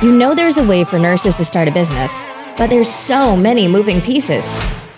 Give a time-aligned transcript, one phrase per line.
[0.00, 2.12] You know there's a way for nurses to start a business,
[2.56, 4.44] but there's so many moving pieces.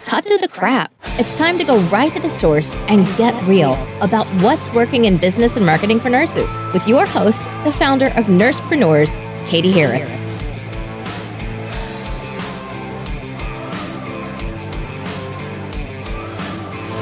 [0.05, 0.93] Cut through the crap.
[1.19, 5.17] It's time to go right to the source and get real about what's working in
[5.17, 9.17] business and marketing for nurses with your host, the founder of Nursepreneurs,
[9.47, 10.21] Katie Harris.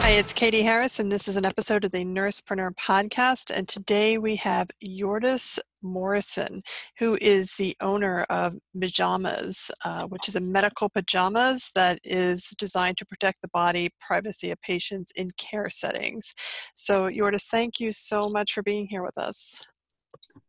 [0.03, 3.51] Hi, it's Katie Harris, and this is an episode of the Nursepreneur podcast.
[3.51, 6.63] And today we have Yordis Morrison,
[6.99, 12.97] who is the owner of Mijamas, uh, which is a medical pajamas that is designed
[12.99, 16.35] to protect the body, privacy of patients in care settings.
[16.75, 19.67] So, Yordis, thank you so much for being here with us.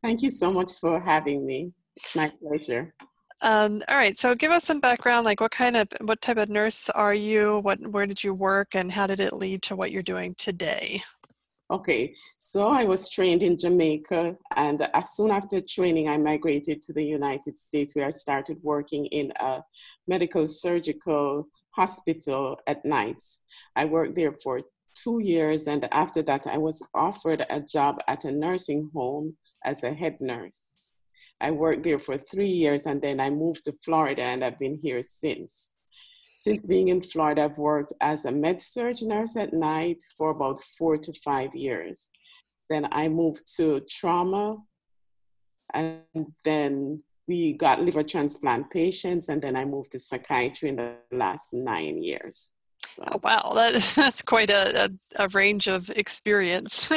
[0.03, 1.73] Thank you so much for having me.
[1.95, 2.93] It's my pleasure.
[3.41, 6.49] Um, all right, so give us some background, like what kind of, what type of
[6.49, 7.59] nurse are you?
[7.59, 11.01] What, where did you work, and how did it lead to what you're doing today?
[11.71, 16.93] Okay, so I was trained in Jamaica, and as soon after training, I migrated to
[16.93, 19.61] the United States, where I started working in a
[20.07, 23.41] medical surgical hospital at nights.
[23.75, 24.61] I worked there for
[24.95, 29.83] two years, and after that, I was offered a job at a nursing home as
[29.83, 30.79] a head nurse.
[31.41, 34.77] I worked there for three years and then I moved to Florida and I've been
[34.77, 35.71] here since.
[36.39, 40.61] Since being in Florida, I've worked as a med surg nurse at night for about
[40.77, 42.11] four to five years.
[42.69, 44.55] Then I moved to trauma
[45.73, 45.99] and
[46.45, 51.47] then we got liver transplant patients and then I moved to psychiatry in the last
[51.51, 52.53] nine years.
[52.87, 53.03] So.
[53.05, 56.89] Oh, wow, that, that's quite a, a, a range of experience.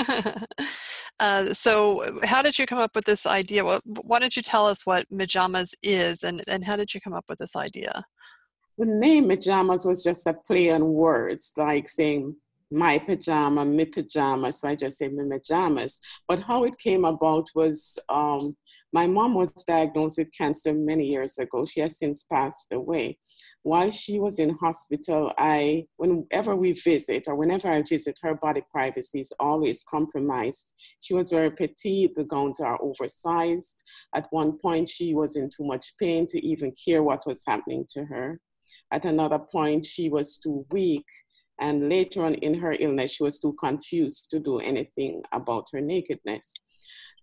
[1.18, 3.64] uh, so, how did you come up with this idea?
[3.64, 7.12] Well, why don't you tell us what Mijamas is and, and how did you come
[7.12, 8.04] up with this idea?
[8.82, 12.34] The name Mijamas was just a play on words, like saying
[12.68, 14.58] my pajama, my pajamas.
[14.58, 16.00] So I just say my pajamas.
[16.26, 18.56] But how it came about was um,
[18.92, 21.64] my mom was diagnosed with cancer many years ago.
[21.64, 23.18] She has since passed away.
[23.62, 28.64] While she was in hospital, I, whenever we visit or whenever I visit, her body
[28.72, 30.74] privacy is always compromised.
[30.98, 33.84] She was very petite, the gowns are oversized.
[34.12, 37.86] At one point, she was in too much pain to even care what was happening
[37.90, 38.40] to her.
[38.92, 41.06] At another point, she was too weak.
[41.58, 45.80] And later on in her illness, she was too confused to do anything about her
[45.80, 46.54] nakedness.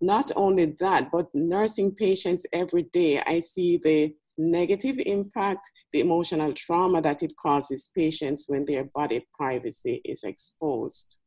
[0.01, 6.53] Not only that, but nursing patients every day, I see the negative impact, the emotional
[6.53, 11.19] trauma that it causes patients when their body privacy is exposed.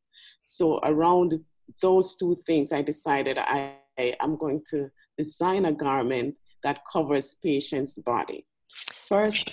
[0.42, 1.38] So, around
[1.80, 4.88] those two things, I decided I, am going to
[5.18, 8.46] design a garment that covers patients' body.
[9.06, 9.50] First,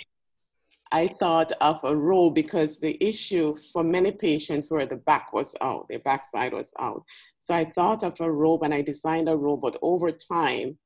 [0.91, 5.55] I thought of a robe because the issue for many patients where the back was
[5.61, 7.03] out, their backside was out.
[7.37, 10.79] So I thought of a robe and I designed a robe, but over time,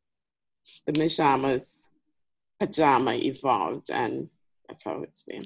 [0.86, 1.90] the pajamas,
[2.60, 4.30] pajama evolved and
[4.68, 5.46] that's how it's been.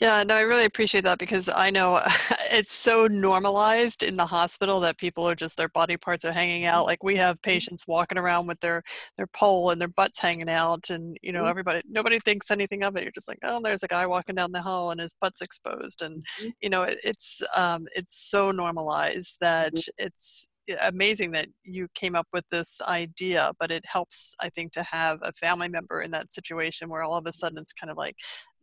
[0.00, 2.00] Yeah, no, I really appreciate that because I know
[2.50, 6.64] it's so normalized in the hospital that people are just their body parts are hanging
[6.64, 6.86] out.
[6.86, 7.50] Like we have mm-hmm.
[7.50, 8.82] patients walking around with their
[9.16, 11.48] their pole and their butts hanging out, and you know mm-hmm.
[11.48, 13.04] everybody nobody thinks anything of it.
[13.04, 16.02] You're just like, oh, there's a guy walking down the hall and his butt's exposed,
[16.02, 16.48] and mm-hmm.
[16.60, 20.48] you know it, it's um, it's so normalized that it's
[20.82, 25.18] amazing that you came up with this idea but it helps i think to have
[25.22, 28.16] a family member in that situation where all of a sudden it's kind of like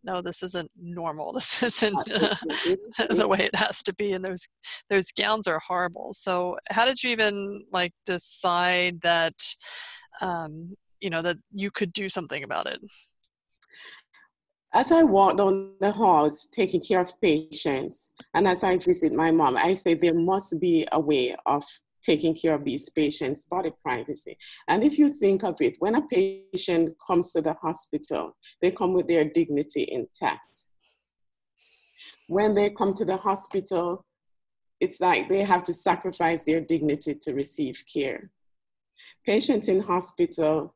[0.03, 1.33] no this isn't normal.
[1.41, 2.35] This isn't uh,
[3.09, 4.47] the way it has to be and those
[4.89, 6.13] those gowns are horrible.
[6.13, 9.35] So how did you even like decide that
[10.21, 12.79] um, you know that you could do something about it?
[14.73, 19.29] As I walk down the halls taking care of patients, and as I visit my
[19.29, 21.65] mom, I say there must be a way of
[22.01, 24.37] taking care of these patients' body privacy.
[24.67, 28.93] And if you think of it, when a patient comes to the hospital, they come
[28.93, 30.63] with their dignity intact.
[32.27, 34.05] When they come to the hospital,
[34.79, 38.31] it's like they have to sacrifice their dignity to receive care.
[39.25, 40.73] Patients in hospital,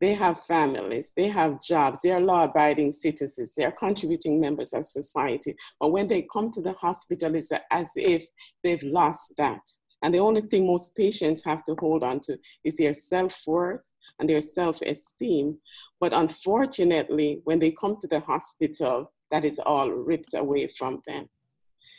[0.00, 4.72] they have families, they have jobs, they are law abiding citizens, they are contributing members
[4.72, 5.56] of society.
[5.80, 8.26] But when they come to the hospital, it's as if
[8.62, 9.60] they've lost that.
[10.02, 13.90] And the only thing most patients have to hold on to is their self worth
[14.18, 15.58] and their self esteem.
[16.00, 21.28] But unfortunately, when they come to the hospital, that is all ripped away from them.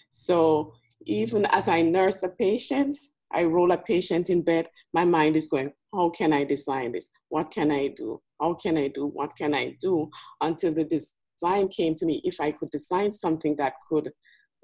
[0.10, 0.74] So
[1.06, 2.98] even as I nurse a patient,
[3.32, 7.10] I roll a patient in bed, my mind is going, How can I design this?
[7.30, 8.22] What can I do?
[8.42, 9.08] How can I do?
[9.08, 10.10] What can I do?
[10.42, 14.12] Until the design came to me if I could design something that could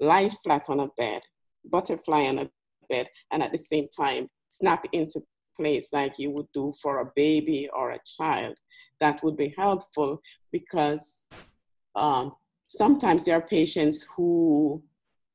[0.00, 1.22] lie flat on a bed,
[1.64, 2.50] butterfly on a
[2.88, 5.20] bed and at the same time snap into
[5.56, 8.56] place like you would do for a baby or a child,
[9.00, 10.20] that would be helpful
[10.52, 11.26] because
[11.94, 12.32] um,
[12.64, 14.82] sometimes there are patients who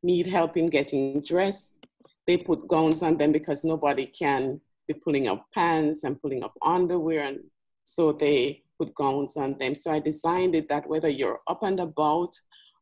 [0.03, 1.87] need help in getting dressed.
[2.27, 6.53] They put gowns on them because nobody can be pulling up pants and pulling up
[6.61, 7.39] underwear, and
[7.83, 9.75] so they put gowns on them.
[9.75, 12.31] So I designed it that whether you're up and about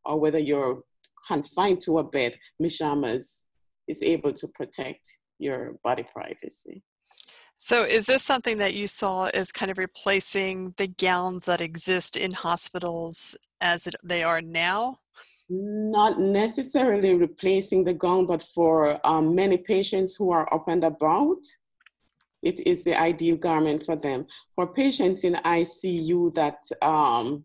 [0.04, 0.82] or whether you're
[1.26, 3.46] confined to a bed, Mijamas
[3.88, 6.82] is able to protect your body privacy.
[7.62, 12.16] So, is this something that you saw as kind of replacing the gowns that exist
[12.16, 15.00] in hospitals as it, they are now?
[15.50, 21.42] Not necessarily replacing the gown, but for um, many patients who are up and about,
[22.42, 24.24] it is the ideal garment for them.
[24.54, 27.44] For patients in ICU that um,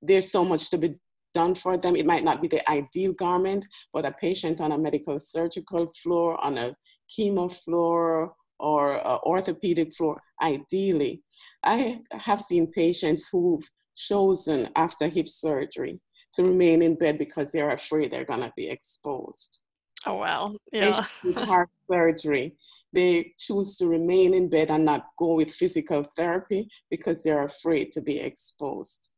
[0.00, 0.94] there's so much to be
[1.34, 4.78] done for them, it might not be the ideal garment, but a patient on a
[4.78, 6.76] medical surgical floor, on a
[7.10, 11.22] chemo floor, or uh, orthopedic floor, ideally.
[11.62, 13.64] I have seen patients who've
[13.96, 16.00] chosen after hip surgery
[16.34, 19.60] to remain in bed because they're afraid they're going to be exposed.
[20.06, 20.56] Oh, wow.
[20.72, 21.02] Yeah.
[21.46, 22.56] heart surgery,
[22.92, 27.92] they choose to remain in bed and not go with physical therapy because they're afraid
[27.92, 29.10] to be exposed.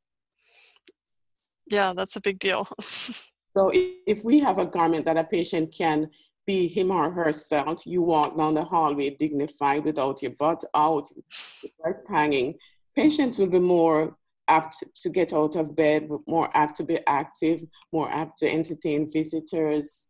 [1.67, 2.69] Yeah, that's a big deal.
[2.81, 6.09] so if we have a garment that a patient can
[6.47, 7.87] be him or herself.
[7.87, 11.09] You walk down the hallway dignified without your butt out,
[11.85, 12.55] your hanging.
[12.95, 14.17] Patients will be more
[14.49, 19.11] apt to get out of bed, more apt to be active, more apt to entertain
[19.11, 20.09] visitors.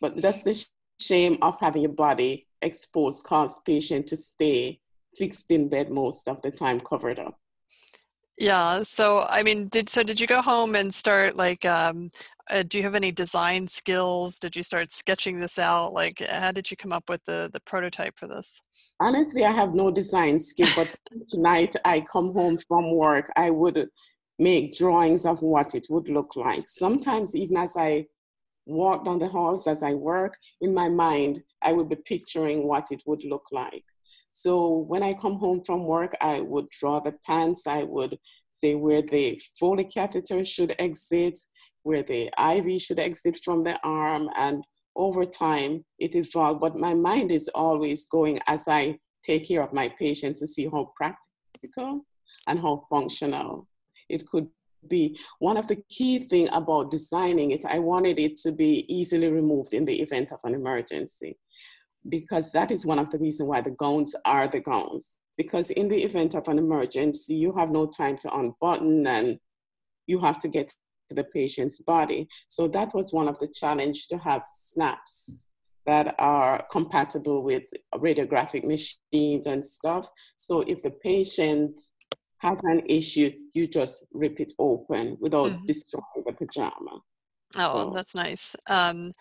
[0.00, 0.66] But that's the
[0.98, 4.80] shame of having your body exposed cause patient to stay
[5.16, 7.38] fixed in bed most of the time covered up.
[8.38, 8.82] Yeah.
[8.82, 10.02] So, I mean, did so?
[10.02, 11.64] Did you go home and start like?
[11.64, 12.10] Um,
[12.50, 14.38] uh, do you have any design skills?
[14.38, 15.92] Did you start sketching this out?
[15.92, 18.60] Like, how did you come up with the the prototype for this?
[19.00, 20.94] Honestly, I have no design skill, but
[21.28, 23.88] tonight I come home from work, I would
[24.38, 26.68] make drawings of what it would look like.
[26.68, 28.06] Sometimes, even as I
[28.66, 32.90] walk down the halls as I work, in my mind, I would be picturing what
[32.90, 33.84] it would look like.
[34.32, 37.66] So when I come home from work, I would draw the pants.
[37.66, 38.18] I would
[38.50, 41.38] say where the Foley catheter should exit,
[41.82, 44.28] where the IV should exit from the arm.
[44.36, 44.64] And
[44.94, 46.60] over time, it evolved.
[46.60, 50.66] But my mind is always going as I take care of my patients to see
[50.66, 52.04] how practical
[52.46, 53.68] and how functional
[54.08, 54.48] it could
[54.88, 55.18] be.
[55.38, 59.72] One of the key thing about designing it, I wanted it to be easily removed
[59.72, 61.36] in the event of an emergency
[62.08, 65.20] because that is one of the reasons why the gowns are the gowns.
[65.36, 69.38] Because in the event of an emergency, you have no time to unbutton and
[70.06, 70.72] you have to get
[71.08, 72.28] to the patient's body.
[72.48, 75.46] So that was one of the challenge to have snaps
[75.84, 77.62] that are compatible with
[77.94, 80.08] radiographic machines and stuff.
[80.36, 81.78] So if the patient
[82.38, 85.66] has an issue, you just rip it open without mm-hmm.
[85.66, 87.00] destroying the pajama.
[87.56, 87.92] Oh, so.
[87.94, 88.54] that's nice.
[88.68, 89.12] Um,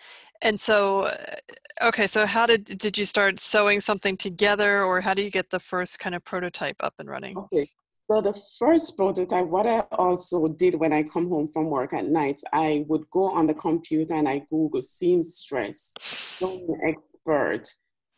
[0.42, 1.36] and so, uh,
[1.84, 5.50] okay, so how did did you start sewing something together, or how do you get
[5.50, 7.38] the first kind of prototype up and running?
[7.38, 7.68] Okay,
[8.08, 12.06] so the first prototype, what I also did when I come home from work at
[12.06, 17.64] night, I would go on the computer and I Google seamstress, sewing expert,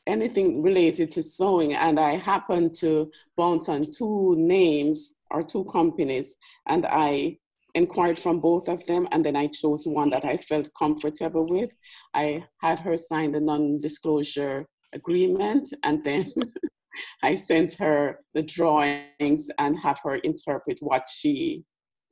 [0.06, 6.38] anything related to sewing, and I happened to bounce on two names or two companies,
[6.66, 7.38] and I
[7.76, 11.71] inquired from both of them, and then I chose one that I felt comfortable with.
[12.14, 16.33] I had her sign the non disclosure agreement, and then
[17.24, 21.64] I sent her the drawings and have her interpret what she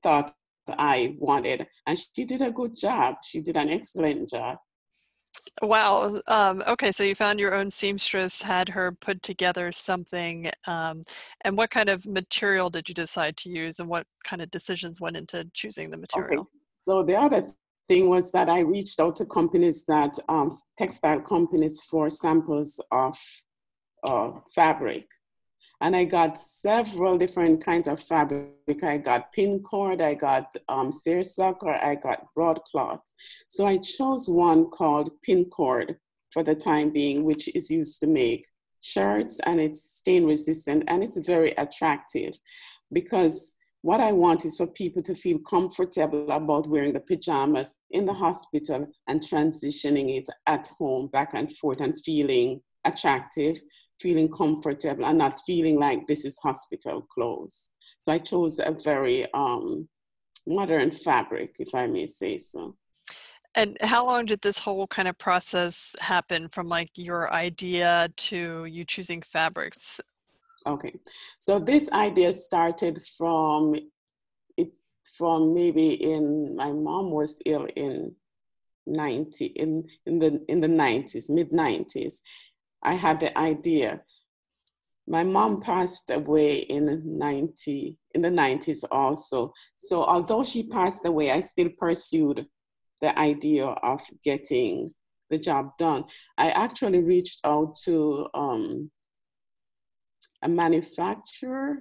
[0.04, 0.34] thought
[0.68, 1.68] I wanted.
[1.86, 3.16] And she did a good job.
[3.24, 4.58] She did an excellent job.
[5.62, 6.22] Wow.
[6.28, 10.52] Um, okay, so you found your own seamstress, had her put together something.
[10.68, 11.02] Um,
[11.44, 15.00] and what kind of material did you decide to use, and what kind of decisions
[15.00, 16.42] went into choosing the material?
[16.42, 16.50] Okay.
[16.88, 17.46] So the other
[17.88, 23.18] thing was that I reached out to companies that um, textile companies for samples of
[24.04, 25.08] uh, fabric.
[25.82, 28.84] And I got several different kinds of fabric.
[28.84, 33.04] I got pin cord, I got um, seersucker, I got broadcloth.
[33.50, 35.98] So I chose one called pin cord
[36.32, 38.46] for the time being, which is used to make
[38.86, 42.38] shirts and it's stain resistant and it's very attractive
[42.94, 48.06] because what I want is for people to feel comfortable about wearing the pajamas in
[48.06, 53.60] the hospital and transitioning it at home back and forth and feeling attractive
[54.02, 57.72] feeling comfortable and not feeling like this is hospital clothes.
[58.00, 59.88] So I chose a very um,
[60.48, 62.76] modern fabric, if I may say so.
[63.56, 68.66] And how long did this whole kind of process happen from like your idea to
[68.66, 70.02] you choosing fabrics?
[70.68, 70.96] Okay,
[71.40, 73.76] so this idea started from
[74.58, 74.72] it
[75.18, 78.16] from maybe in my mom was ill in
[78.88, 82.22] 90 in in the in the 90s mid 90s
[82.86, 84.02] i had the idea.
[85.08, 89.54] My mom passed away in 90 in the 90s also.
[89.78, 92.46] So although she passed away i still pursued
[93.02, 94.94] the idea of getting
[95.30, 96.06] the job done.
[96.38, 98.92] I actually reached out to um,
[100.42, 101.80] a manufacturer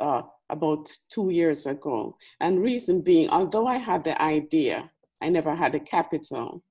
[0.00, 2.16] uh, about two years ago.
[2.40, 4.90] And reason being although i had the idea
[5.22, 6.62] i never had the capital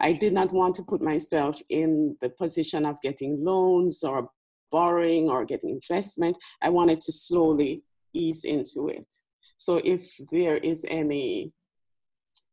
[0.00, 4.30] I did not want to put myself in the position of getting loans or
[4.70, 6.36] borrowing or getting investment.
[6.62, 9.06] I wanted to slowly ease into it.
[9.56, 11.52] So if there is any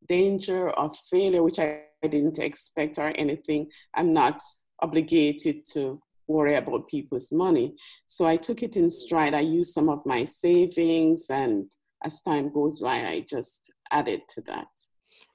[0.08, 4.42] danger of failure, which I didn't expect or anything, I'm not
[4.80, 7.76] obligated to worry about people's money.
[8.08, 9.36] So I took it in stride.
[9.36, 11.72] I used some of my savings, and
[12.04, 14.68] as time goes by, I just added to that.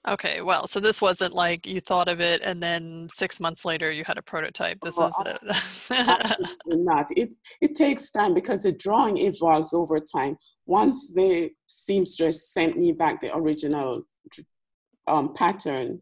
[0.08, 3.92] Okay, well, so this wasn't like you thought of it and then six months later
[3.92, 4.80] you had a prototype.
[4.80, 5.90] This oh, is
[6.66, 7.08] not.
[7.10, 7.30] It
[7.60, 10.38] it takes time because the drawing evolves over time.
[10.64, 14.02] Once the seamstress sent me back the original
[15.06, 16.00] um, pattern,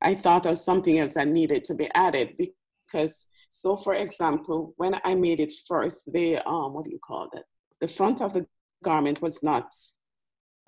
[0.00, 3.28] I thought of something else that needed to be added because.
[3.50, 7.44] So, for example, when I made it first, the um, what do you call that?
[7.80, 8.46] The front of the
[8.82, 9.72] garment was not.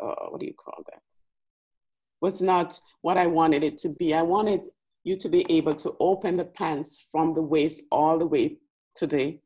[0.01, 1.03] Uh, what do you call that?
[2.27, 4.13] Was not what I wanted it to be.
[4.13, 4.63] I wanted
[5.05, 8.59] you to be able to open the pants from the waist all the way
[8.97, 9.39] to the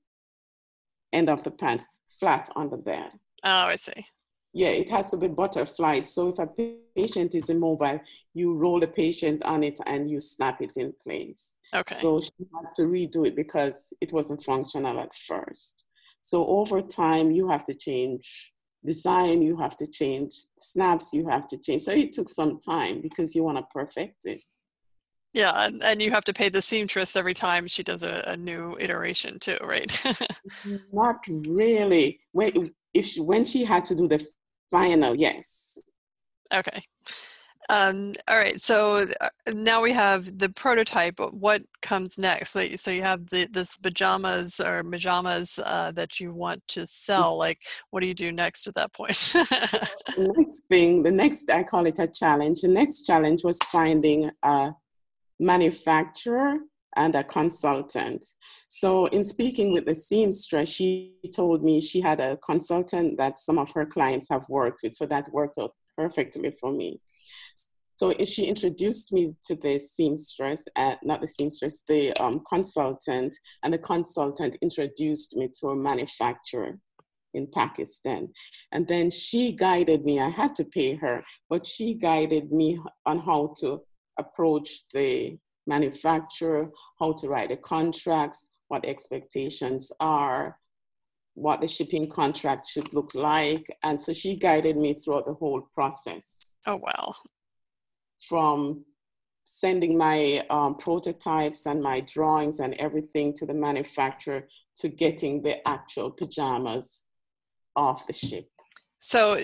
[1.12, 1.86] end of the pants,
[2.18, 3.10] flat on the bed.
[3.44, 4.06] Oh, I see.
[4.54, 6.04] Yeah, it has to be butterfly.
[6.04, 6.48] So if a
[6.96, 8.00] patient is immobile,
[8.32, 11.58] you roll the patient on it and you snap it in place.
[11.74, 11.96] Okay.
[11.96, 15.84] So she had to redo it because it wasn't functional at first.
[16.22, 18.24] So over time, you have to change
[18.84, 21.82] design you have to change snaps you have to change.
[21.82, 24.42] So it took some time because you want to perfect it.
[25.32, 28.36] Yeah and, and you have to pay the seamstress every time she does a, a
[28.36, 29.90] new iteration too right?
[30.92, 32.20] Not really.
[32.32, 34.26] When if she, when she had to do the
[34.70, 35.78] final yes.
[36.52, 36.82] Okay
[37.70, 41.20] um, all right, so uh, now we have the prototype.
[41.20, 42.50] What comes next?
[42.50, 47.38] So, so you have the this pajamas or Mijamas uh, that you want to sell.
[47.38, 47.60] Like,
[47.90, 49.14] what do you do next at that point?
[49.34, 52.62] the next thing, the next I call it a challenge.
[52.62, 54.72] The next challenge was finding a
[55.38, 56.56] manufacturer
[56.96, 58.26] and a consultant.
[58.66, 63.58] So, in speaking with the seamstress, she told me she had a consultant that some
[63.60, 64.96] of her clients have worked with.
[64.96, 67.00] So that worked out perfectly for me.
[68.00, 73.74] So she introduced me to the seamstress, uh, not the seamstress, the um, consultant, and
[73.74, 76.78] the consultant introduced me to a manufacturer
[77.34, 78.30] in Pakistan.
[78.72, 83.18] And then she guided me, I had to pay her, but she guided me on
[83.18, 83.82] how to
[84.18, 90.56] approach the manufacturer, how to write the contracts, what expectations are,
[91.34, 93.66] what the shipping contract should look like.
[93.82, 96.56] And so she guided me throughout the whole process.
[96.66, 97.12] Oh, wow
[98.28, 98.84] from
[99.44, 104.46] sending my um, prototypes and my drawings and everything to the manufacturer
[104.76, 107.02] to getting the actual pajamas
[107.74, 108.48] off the ship.
[109.02, 109.40] So,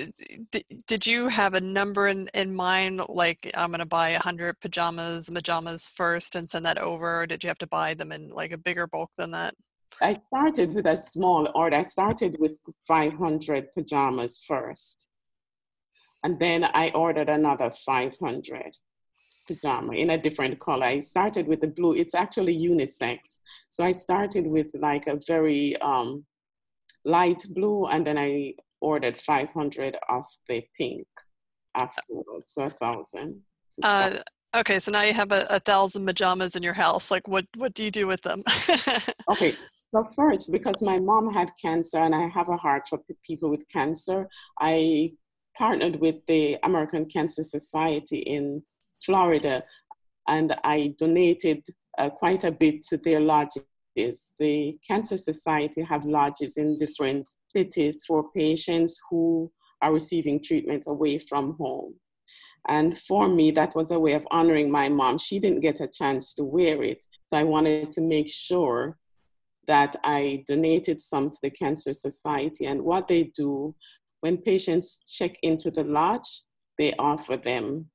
[0.86, 3.00] did you have a number in, in mind?
[3.08, 7.22] Like, I'm going to buy 100 pajamas, pajamas first and send that over?
[7.22, 9.54] Or did you have to buy them in like a bigger bulk than that?
[10.02, 11.76] I started with a small order.
[11.76, 15.08] I started with 500 pajamas first.
[16.26, 18.76] And then I ordered another 500
[19.46, 20.86] pajama in a different color.
[20.86, 21.94] I started with the blue.
[21.94, 23.18] It's actually unisex.
[23.68, 26.26] So I started with like a very um,
[27.04, 31.06] light blue, and then I ordered 500 of the pink
[31.80, 32.50] afterwards.
[32.50, 33.42] So a thousand.
[33.80, 34.18] Uh,
[34.56, 37.08] okay, so now you have a, a, thousand pajamas in your house.
[37.08, 38.42] Like, what what do you do with them?
[39.30, 39.52] okay,
[39.94, 43.68] so first, because my mom had cancer and I have a heart for people with
[43.68, 44.28] cancer,
[44.58, 45.12] I
[45.56, 48.62] partnered with the American Cancer Society in
[49.04, 49.62] Florida,
[50.28, 51.64] and I donated
[51.98, 54.32] uh, quite a bit to their lodges.
[54.38, 59.50] The Cancer Society have lodges in different cities for patients who
[59.82, 61.94] are receiving treatment away from home.
[62.68, 65.18] And for me, that was a way of honoring my mom.
[65.18, 67.04] She didn't get a chance to wear it.
[67.28, 68.98] So I wanted to make sure
[69.66, 72.66] that I donated some to the Cancer Society.
[72.66, 73.74] And what they do
[74.20, 76.42] when patients check into the lodge,
[76.78, 77.86] they offer them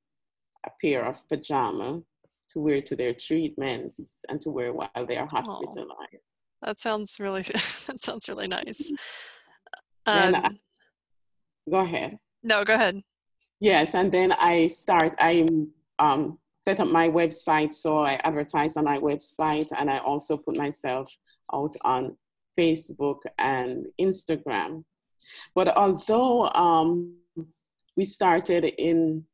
[0.66, 2.02] a pair of pajama
[2.50, 6.28] to wear to their treatments and to wear while they are hospitalized.
[6.62, 7.42] that sounds really
[7.86, 8.90] that sounds really nice.
[10.06, 10.50] Um, I-
[11.70, 12.18] go ahead.
[12.42, 13.02] no, go ahead.
[13.60, 15.48] Yes, and then I start, I
[16.00, 17.72] um, set up my website.
[17.72, 21.08] So I advertise on my website and I also put myself
[21.52, 22.16] out on
[22.58, 24.84] Facebook and Instagram.
[25.54, 27.16] But although um,
[27.96, 29.24] we started in,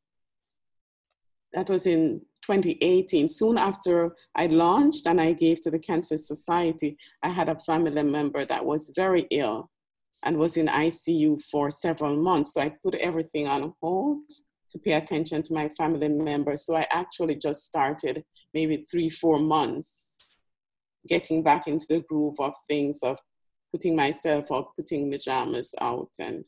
[1.53, 6.97] that was in 2018, soon after I launched and I gave to the Cancer Society,
[7.23, 9.69] I had a family member that was very ill
[10.23, 12.53] and was in ICU for several months.
[12.53, 14.23] So I put everything on hold
[14.69, 16.55] to pay attention to my family member.
[16.55, 20.35] So I actually just started maybe three, four months
[21.07, 23.17] getting back into the groove of things of
[23.71, 26.43] putting myself out, putting pajamas out and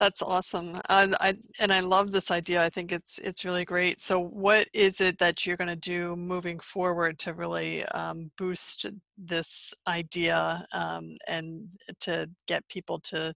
[0.00, 0.80] That's awesome.
[0.88, 2.64] And I and I love this idea.
[2.64, 4.00] I think it's it's really great.
[4.00, 8.86] So, what is it that you're going to do moving forward to really um, boost
[9.18, 11.68] this idea um, and
[12.00, 13.34] to get people to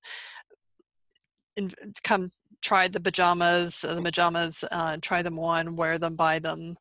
[1.57, 1.71] in,
[2.03, 6.77] come try the pajamas, the pajamas, uh, try them on, wear them, buy them.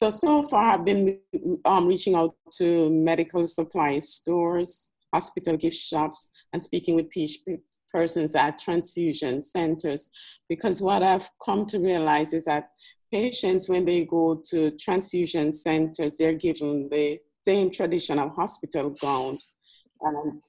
[0.00, 1.18] So, so far I've been
[1.66, 7.58] um, reaching out to medical supply stores, hospital gift shops, and speaking with pe-
[7.92, 10.08] persons at transfusion centers.
[10.48, 12.70] Because what I've come to realize is that
[13.12, 19.56] patients, when they go to transfusion centers, they're given the same traditional hospital gowns
[20.00, 20.40] and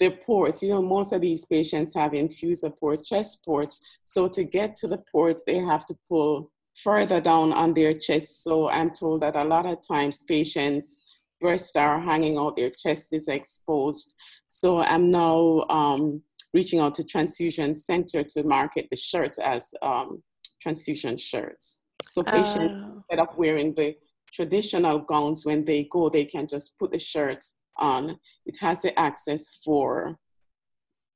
[0.00, 0.62] the ports.
[0.62, 3.86] You know, most of these patients have infuser port, chest ports.
[4.06, 8.42] So to get to the ports, they have to pull further down on their chest.
[8.42, 11.02] So I'm told that a lot of times patients'
[11.40, 14.14] breasts are hanging out, their chest is exposed.
[14.48, 20.22] So I'm now um, reaching out to Transfusion Center to market the shirts as um,
[20.60, 21.82] transfusion shirts.
[22.08, 22.96] So patients, Oh.
[22.96, 23.96] instead of wearing the
[24.32, 28.18] traditional gowns when they go, they can just put the shirts on.
[28.46, 30.18] It has the access for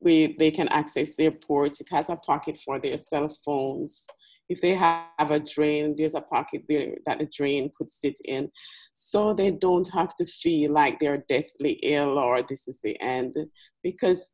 [0.00, 1.80] we they can access their ports.
[1.80, 4.06] It has a pocket for their cell phones.
[4.48, 8.50] If they have a drain, there's a pocket there that the drain could sit in.
[8.94, 13.36] So they don't have to feel like they're deathly ill or this is the end.
[13.82, 14.32] Because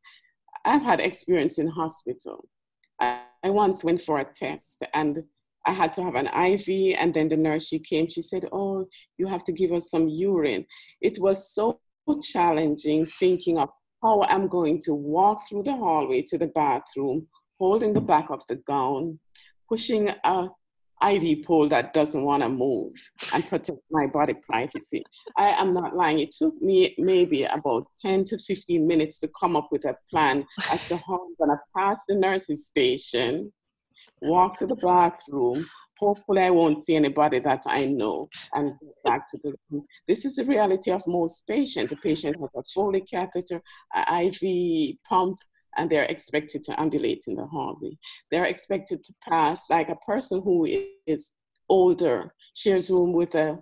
[0.63, 2.47] I've had experience in hospital.
[2.99, 5.23] I, once went for a test and
[5.65, 8.85] I had to have an IV, and then the nurse she came, she said, "Oh,
[9.17, 10.65] you have to give us some urine."
[11.01, 11.79] It was so
[12.21, 13.69] challenging thinking of
[14.01, 17.27] how I'm going to walk through the hallway to the bathroom,
[17.59, 19.19] holding the back of the gown,
[19.67, 20.49] pushing a
[21.03, 22.93] IV pole that doesn't want to move
[23.33, 25.03] and protect my body privacy.
[25.37, 26.19] I am not lying.
[26.19, 30.45] It took me maybe about 10 to 15 minutes to come up with a plan
[30.71, 33.51] as to how I'm going to pass the nurse's station,
[34.21, 35.65] walk to the bathroom.
[35.99, 39.85] Hopefully, I won't see anybody that I know and go back to the room.
[40.07, 41.93] This is the reality of most patients.
[41.93, 43.61] A patient has a Foley catheter,
[43.93, 45.37] an IV pump,
[45.77, 47.97] and they're expected to ambulate in the hallway.
[48.31, 50.67] They're expected to pass like a person who
[51.05, 51.33] is
[51.69, 53.59] older, shares room with a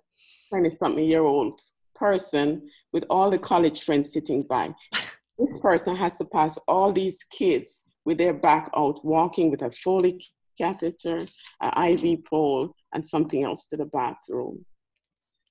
[0.49, 1.59] 20 something year old
[1.95, 4.73] person with all the college friends sitting by.
[5.39, 9.71] This person has to pass all these kids with their back out, walking with a
[9.83, 10.23] Foley
[10.59, 11.25] catheter,
[11.59, 14.63] an IV pole, and something else to the bathroom.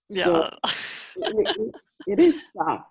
[0.08, 0.24] Yeah.
[0.24, 0.50] So
[1.16, 1.74] it, it-
[2.06, 2.86] it is tough.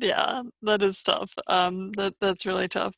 [0.00, 1.34] Yeah, that is tough.
[1.46, 2.94] Um, that that's really tough.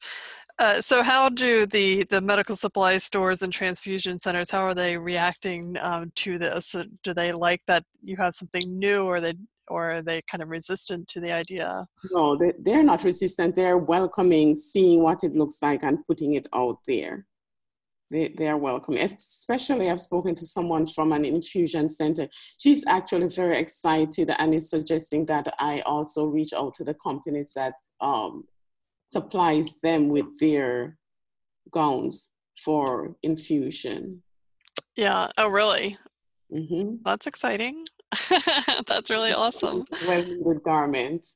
[0.59, 4.50] Uh, so, how do the the medical supply stores and transfusion centers?
[4.50, 6.74] How are they reacting um, to this?
[6.74, 9.35] Uh, Do they like that you have something new, or they
[9.68, 11.87] or are they kind of resistant to the idea?
[12.12, 13.57] No, they, they're not resistant.
[13.57, 17.26] They're welcoming, seeing what it looks like and putting it out there.
[18.11, 18.97] They, they are welcome.
[18.97, 22.29] Especially, I've spoken to someone from an infusion center.
[22.59, 27.53] She's actually very excited and is suggesting that I also reach out to the companies
[27.57, 28.45] that um,
[29.07, 30.99] supplies them with their
[31.71, 32.31] gowns
[32.64, 34.23] for infusion.
[34.97, 35.29] Yeah.
[35.38, 35.97] Oh, really?
[36.53, 36.97] Mm-hmm.
[37.05, 37.85] That's exciting.
[38.87, 39.85] That's really awesome.
[40.07, 41.27] Well needed garment.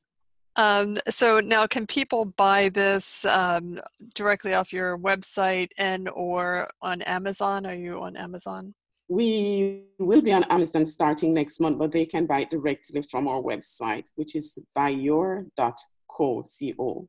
[0.59, 3.79] Um, so now, can people buy this um,
[4.13, 7.65] directly off your website and or on Amazon?
[7.65, 8.73] Are you on Amazon?
[9.07, 13.29] We will be on Amazon starting next month, but they can buy it directly from
[13.29, 16.43] our website, which is byyor.co.
[16.43, 17.07] C-O.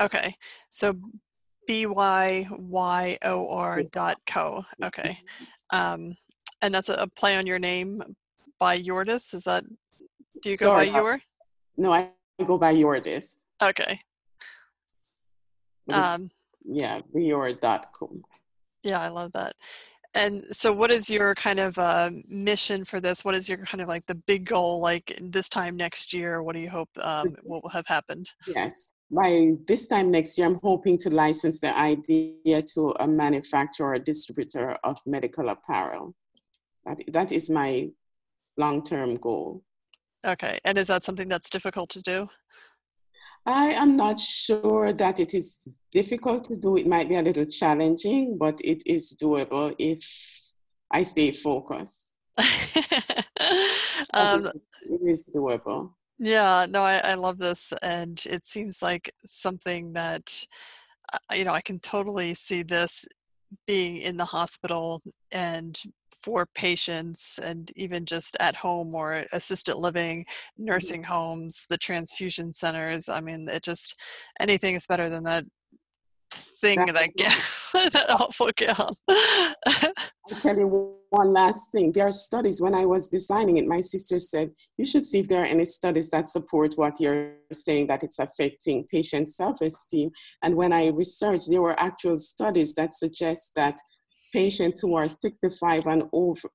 [0.00, 0.34] Okay,
[0.70, 0.94] so
[1.66, 4.64] b y y o r dot co.
[4.82, 5.18] Okay,
[5.68, 6.16] um,
[6.62, 8.02] and that's a, play on your name
[8.58, 9.34] by Yordis.
[9.34, 9.64] Is that?
[10.40, 11.20] Do you go Sorry, by your?
[11.76, 12.10] No, I
[12.44, 13.36] go by your Yourdis.
[13.62, 14.00] Okay.
[15.92, 16.30] Um,
[16.64, 18.10] yeah, your.co.
[18.82, 19.54] yeah, I love that.
[20.16, 23.80] and so what is your kind of uh, mission for this what is your kind
[23.80, 27.36] of like the big goal like this time next year what do you hope um,
[27.42, 31.76] what will have happened yes by this time next year i'm hoping to license the
[31.78, 36.14] idea to a manufacturer or distributor of medical apparel
[36.84, 37.88] that, that is my
[38.56, 39.62] long-term goal
[40.26, 42.28] okay and is that something that's difficult to do
[43.46, 46.76] I am not sure that it is difficult to do.
[46.76, 50.04] It might be a little challenging, but it is doable if
[50.90, 52.16] I stay focused.
[54.12, 54.48] um,
[54.82, 55.92] it is doable.
[56.18, 57.72] Yeah, no, I, I love this.
[57.82, 60.42] And it seems like something that,
[61.12, 63.06] uh, you know, I can totally see this
[63.64, 65.80] being in the hospital and
[66.22, 70.64] for patients and even just at home or assisted living, mm-hmm.
[70.64, 73.08] nursing homes, the transfusion centers.
[73.08, 74.00] I mean, it just
[74.40, 75.44] anything is better than that
[76.60, 77.10] thing that
[77.92, 78.90] that awful gown.
[79.08, 81.92] I'll tell you one last thing.
[81.92, 82.60] There are studies.
[82.60, 85.64] When I was designing it, my sister said you should see if there are any
[85.64, 90.10] studies that support what you're saying that it's affecting patient self-esteem.
[90.42, 93.78] And when I researched, there were actual studies that suggest that
[94.32, 96.48] patients who are 65 and over,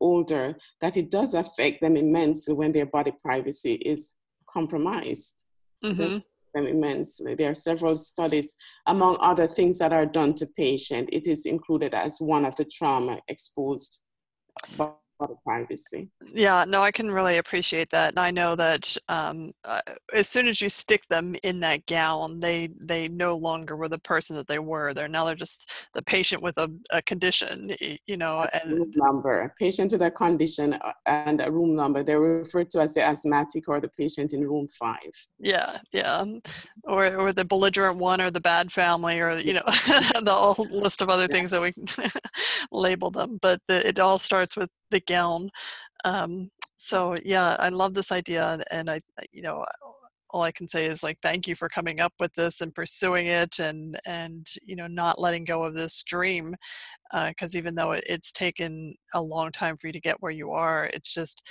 [0.00, 4.14] older, that it does affect them immensely when their body privacy is
[4.48, 5.44] compromised.
[5.84, 6.18] Mm-hmm.
[6.54, 7.36] Them immensely.
[7.36, 8.54] There are several studies,
[8.86, 11.08] among other things that are done to patient.
[11.12, 14.00] It is included as one of the trauma exposed
[15.44, 16.10] privacy.
[16.32, 19.80] Yeah, no, I can really appreciate that, and I know that um, uh,
[20.14, 23.98] as soon as you stick them in that gown, they they no longer were the
[23.98, 24.94] person that they were.
[24.94, 27.72] They're now they're just the patient with a, a condition,
[28.06, 28.40] you know.
[28.40, 32.02] A and room number, patient with a condition uh, and a room number.
[32.02, 34.98] They're referred to as the asthmatic or the patient in room five.
[35.38, 36.24] Yeah, yeah,
[36.84, 41.02] or or the belligerent one, or the bad family, or you know, the whole list
[41.02, 41.34] of other yeah.
[41.34, 41.72] things that we
[42.72, 43.38] label them.
[43.40, 45.50] But the, it all starts with the gown.
[46.04, 49.00] Um, so yeah, I love this idea, and I,
[49.32, 49.64] you know,
[50.30, 53.26] all I can say is like thank you for coming up with this and pursuing
[53.26, 56.54] it, and and you know not letting go of this dream,
[57.12, 60.32] because uh, even though it, it's taken a long time for you to get where
[60.32, 61.42] you are, it's just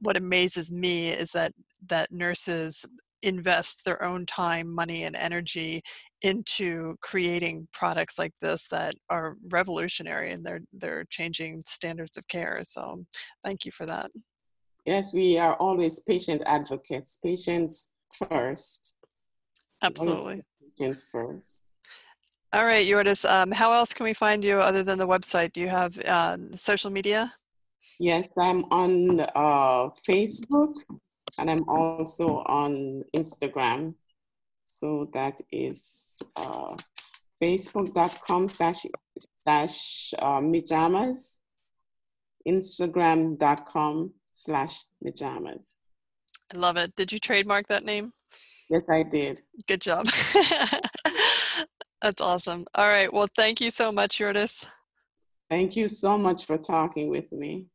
[0.00, 1.52] what amazes me is that
[1.88, 2.86] that nurses
[3.22, 5.82] invest their own time, money, and energy
[6.22, 12.60] into creating products like this that are revolutionary and they're they're changing standards of care.
[12.62, 13.04] So
[13.44, 14.10] thank you for that.
[14.84, 17.18] Yes, we are always patient advocates.
[17.22, 17.88] Patients
[18.28, 18.94] first.
[19.82, 20.42] Absolutely.
[20.78, 21.62] Patients first.
[22.52, 25.52] All right, Yordis, um, how else can we find you other than the website?
[25.52, 27.34] Do you have uh, social media?
[27.98, 30.74] Yes, I'm on uh, Facebook
[31.38, 33.94] and I'm also on Instagram.
[34.64, 36.76] So that is uh,
[37.42, 38.86] facebook.com slash,
[39.44, 41.40] slash uh, mijamas,
[42.48, 45.78] instagram.com slash mijamas.
[46.52, 46.94] I love it.
[46.96, 48.12] Did you trademark that name?
[48.68, 49.42] Yes, I did.
[49.66, 50.06] Good job.
[52.02, 52.66] That's awesome.
[52.74, 53.12] All right.
[53.12, 54.66] Well, thank you so much, Yordis.
[55.48, 57.66] Thank you so much for talking with me.